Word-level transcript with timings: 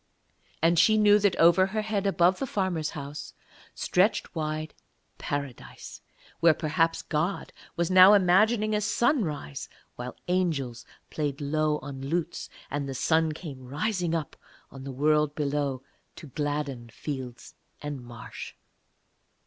And 0.63 0.79
she 0.79 0.97
knew 0.97 1.19
that 1.19 1.35
over 1.35 1.67
her 1.67 1.83
head 1.83 2.07
above 2.07 2.39
the 2.39 2.47
farmer's 2.47 2.89
house 2.97 3.35
stretched 3.75 4.33
wide 4.33 4.73
Paradise, 5.19 6.01
where 6.39 6.55
perhaps 6.55 7.03
God 7.03 7.53
was 7.75 7.91
now 7.91 8.15
imagining 8.15 8.73
a 8.73 8.81
sunrise 8.81 9.69
while 9.97 10.15
angels 10.27 10.87
played 11.11 11.39
low 11.39 11.77
on 11.83 12.01
lutes, 12.01 12.49
and 12.71 12.89
the 12.89 12.95
sun 12.95 13.33
came 13.33 13.59
rising 13.67 14.15
up 14.15 14.35
on 14.71 14.85
the 14.85 14.91
world 14.91 15.35
below 15.35 15.83
to 16.15 16.25
gladden 16.29 16.89
fields 16.89 17.53
and 17.79 18.01
marsh. 18.03 18.55